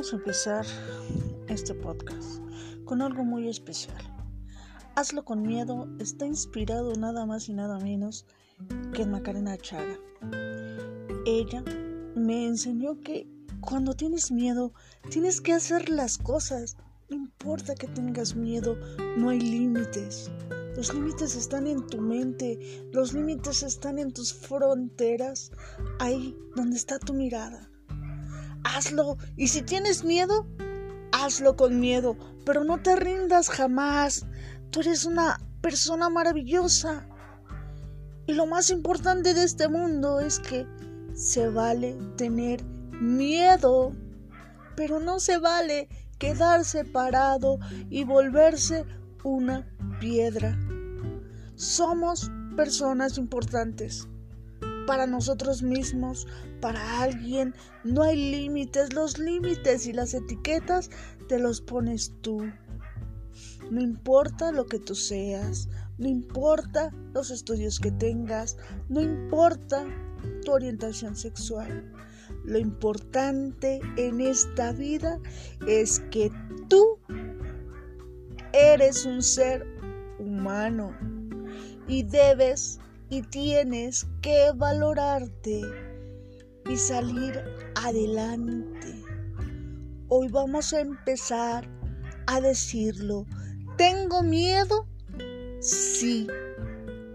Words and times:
Vamos 0.00 0.14
a 0.14 0.16
empezar 0.16 0.66
este 1.48 1.74
podcast 1.74 2.40
con 2.86 3.02
algo 3.02 3.22
muy 3.22 3.50
especial. 3.50 4.02
Hazlo 4.96 5.26
con 5.26 5.42
miedo 5.42 5.90
está 5.98 6.24
inspirado 6.24 6.94
nada 6.94 7.26
más 7.26 7.50
y 7.50 7.52
nada 7.52 7.78
menos 7.78 8.24
que 8.94 9.02
en 9.02 9.10
Macarena 9.10 9.58
Chaga. 9.58 9.98
Ella 11.26 11.62
me 12.14 12.46
enseñó 12.46 12.98
que 13.02 13.28
cuando 13.60 13.92
tienes 13.92 14.32
miedo 14.32 14.72
tienes 15.10 15.42
que 15.42 15.52
hacer 15.52 15.90
las 15.90 16.16
cosas. 16.16 16.78
No 17.10 17.16
importa 17.16 17.74
que 17.74 17.86
tengas 17.86 18.34
miedo, 18.34 18.78
no 19.18 19.28
hay 19.28 19.40
límites. 19.40 20.30
Los 20.76 20.94
límites 20.94 21.36
están 21.36 21.66
en 21.66 21.86
tu 21.88 22.00
mente, 22.00 22.88
los 22.90 23.12
límites 23.12 23.62
están 23.62 23.98
en 23.98 24.14
tus 24.14 24.32
fronteras, 24.32 25.52
ahí 25.98 26.34
donde 26.56 26.76
está 26.76 26.98
tu 26.98 27.12
mirada 27.12 27.69
hazlo. 28.64 29.16
Y 29.36 29.48
si 29.48 29.62
tienes 29.62 30.04
miedo, 30.04 30.46
hazlo 31.12 31.56
con 31.56 31.80
miedo, 31.80 32.16
pero 32.44 32.64
no 32.64 32.80
te 32.82 32.96
rindas 32.96 33.48
jamás. 33.48 34.26
Tú 34.70 34.80
eres 34.80 35.04
una 35.04 35.38
persona 35.60 36.08
maravillosa. 36.08 37.06
Y 38.26 38.34
lo 38.34 38.46
más 38.46 38.70
importante 38.70 39.34
de 39.34 39.44
este 39.44 39.68
mundo 39.68 40.20
es 40.20 40.38
que 40.38 40.66
se 41.14 41.48
vale 41.48 41.98
tener 42.16 42.64
miedo, 43.00 43.92
pero 44.76 45.00
no 45.00 45.18
se 45.18 45.38
vale 45.38 45.88
quedarse 46.18 46.84
parado 46.84 47.58
y 47.88 48.04
volverse 48.04 48.84
una 49.24 49.66
piedra. 49.98 50.56
Somos 51.56 52.30
personas 52.56 53.18
importantes 53.18 54.06
para 54.90 55.06
nosotros 55.06 55.62
mismos, 55.62 56.26
para 56.60 57.00
alguien. 57.00 57.54
No 57.84 58.02
hay 58.02 58.16
límites, 58.16 58.92
los 58.92 59.18
límites 59.18 59.86
y 59.86 59.92
las 59.92 60.14
etiquetas 60.14 60.90
te 61.28 61.38
los 61.38 61.60
pones 61.60 62.12
tú. 62.22 62.50
No 63.70 63.80
importa 63.80 64.50
lo 64.50 64.66
que 64.66 64.80
tú 64.80 64.96
seas, 64.96 65.68
no 65.96 66.08
importa 66.08 66.92
los 67.14 67.30
estudios 67.30 67.78
que 67.78 67.92
tengas, 67.92 68.56
no 68.88 69.00
importa 69.00 69.86
tu 70.44 70.50
orientación 70.50 71.14
sexual. 71.14 71.88
Lo 72.44 72.58
importante 72.58 73.80
en 73.96 74.20
esta 74.20 74.72
vida 74.72 75.20
es 75.68 76.00
que 76.10 76.32
tú 76.68 76.98
eres 78.52 79.06
un 79.06 79.22
ser 79.22 79.64
humano 80.18 80.92
y 81.86 82.02
debes 82.02 82.80
y 83.10 83.22
tienes 83.22 84.06
que 84.22 84.52
valorarte 84.54 85.62
y 86.70 86.76
salir 86.76 87.42
adelante. 87.74 89.04
Hoy 90.08 90.28
vamos 90.28 90.72
a 90.72 90.80
empezar 90.80 91.68
a 92.28 92.40
decirlo. 92.40 93.26
¿Tengo 93.76 94.22
miedo? 94.22 94.86
Sí, 95.60 96.28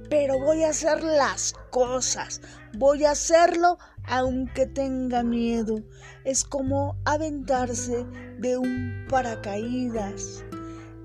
pero 0.09 0.37
voy 0.39 0.63
a 0.63 0.69
hacer 0.69 1.01
las 1.01 1.53
cosas. 1.71 2.41
Voy 2.77 3.05
a 3.05 3.11
hacerlo 3.11 3.77
aunque 4.03 4.65
tenga 4.65 5.23
miedo. 5.23 5.81
Es 6.25 6.43
como 6.43 6.97
aventarse 7.05 8.05
de 8.39 8.57
un 8.57 9.05
paracaídas. 9.09 10.43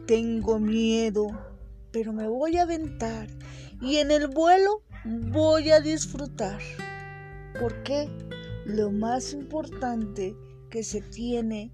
Tengo 0.06 0.58
miedo, 0.58 1.28
pero 1.92 2.12
me 2.12 2.26
voy 2.26 2.56
a 2.56 2.62
aventar 2.62 3.28
y 3.80 3.96
en 3.96 4.10
el 4.10 4.28
vuelo 4.28 4.82
voy 5.04 5.70
a 5.70 5.80
disfrutar. 5.80 6.60
Porque 7.58 8.08
lo 8.64 8.90
más 8.90 9.32
importante 9.32 10.36
que 10.70 10.82
se 10.82 11.00
tiene 11.00 11.72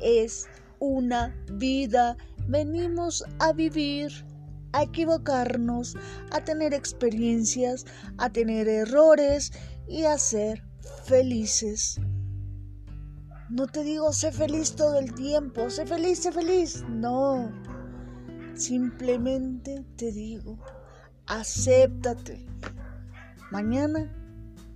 es 0.00 0.48
una 0.78 1.34
vida. 1.52 2.16
Venimos 2.48 3.24
a 3.38 3.52
vivir, 3.52 4.10
a 4.72 4.82
equivocarnos, 4.84 5.96
a 6.30 6.44
tener 6.44 6.74
experiencias, 6.74 7.84
a 8.18 8.30
tener 8.30 8.68
errores 8.68 9.52
y 9.86 10.04
a 10.04 10.18
ser 10.18 10.62
felices. 11.04 12.00
No 13.48 13.66
te 13.68 13.84
digo 13.84 14.12
sé 14.12 14.32
feliz 14.32 14.74
todo 14.74 14.98
el 14.98 15.14
tiempo, 15.14 15.70
sé 15.70 15.86
feliz, 15.86 16.18
sé 16.18 16.32
feliz. 16.32 16.84
No. 16.88 17.52
Simplemente 18.54 19.84
te 19.96 20.10
digo 20.10 20.58
acéptate. 21.26 22.46
Mañana, 23.50 24.12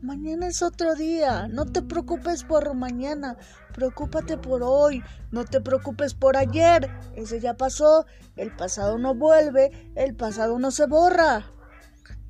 mañana 0.03 0.47
es 0.49 0.62
otro 0.62 0.94
día. 0.94 1.49
No 1.49 1.66
te 1.66 1.83
preocupes 1.83 2.44
por 2.44 2.75
mañana, 2.75 3.37
preocúpate 3.75 4.38
por 4.38 4.62
hoy. 4.62 5.03
No 5.31 5.44
te 5.44 5.61
preocupes 5.61 6.15
por 6.15 6.37
ayer. 6.37 6.91
Ese 7.15 7.41
ya 7.41 7.56
pasó. 7.56 8.06
El 8.37 8.55
pasado 8.55 8.99
no 8.99 9.15
vuelve, 9.15 9.93
el 9.94 10.15
pasado 10.15 10.59
no 10.59 10.71
se 10.71 10.87
borra. 10.87 11.44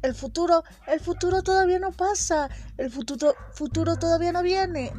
El 0.02 0.14
futuro, 0.14 0.64
el 0.86 1.00
futuro 1.00 1.42
todavía 1.42 1.78
no 1.78 1.92
pasa. 1.92 2.48
El 2.78 2.90
futuro, 2.90 3.34
futuro 3.52 3.96
todavía 3.96 4.32
no 4.32 4.42
viene. 4.42 4.92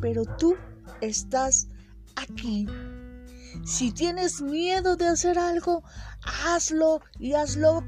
Pero 0.00 0.24
tú 0.24 0.56
estás 1.00 1.68
aquí. 2.16 2.66
Si 3.64 3.92
tienes 3.92 4.42
miedo 4.42 4.96
de 4.96 5.06
hacer 5.06 5.38
algo, 5.38 5.82
hazlo 6.44 7.00
y 7.18 7.34
hazlo 7.34 7.84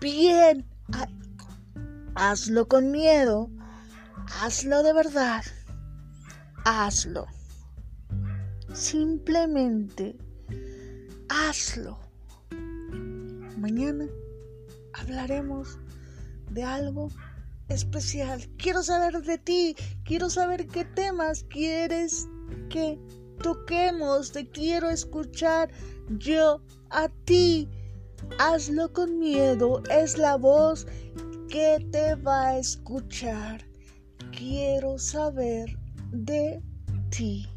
bien. 0.00 0.66
Hazlo 2.14 2.68
con 2.68 2.90
miedo. 2.90 3.50
Hazlo 4.40 4.82
de 4.82 4.92
verdad. 4.92 5.42
Hazlo. 6.64 7.26
Simplemente 8.72 10.16
hazlo. 11.28 11.98
Mañana 13.58 14.06
hablaremos 14.94 15.78
de 16.50 16.62
algo 16.62 17.08
especial. 17.68 18.48
Quiero 18.56 18.82
saber 18.82 19.22
de 19.22 19.38
ti. 19.38 19.76
Quiero 20.04 20.30
saber 20.30 20.66
qué 20.66 20.84
temas 20.84 21.44
quieres 21.44 22.28
que 22.70 22.98
toquemos. 23.42 24.32
Te 24.32 24.48
quiero 24.48 24.90
escuchar 24.90 25.70
yo 26.08 26.62
a 26.90 27.08
ti. 27.24 27.68
Hazlo 28.38 28.92
con 28.92 29.18
miedo, 29.18 29.82
es 29.90 30.18
la 30.18 30.36
voz 30.36 30.86
que 31.48 31.84
te 31.90 32.14
va 32.14 32.48
a 32.48 32.58
escuchar. 32.58 33.64
Quiero 34.36 34.98
saber 34.98 35.78
de 36.12 36.62
ti. 37.10 37.48